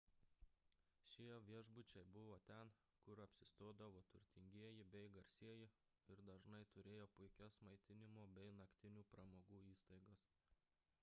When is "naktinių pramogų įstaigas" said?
8.63-10.29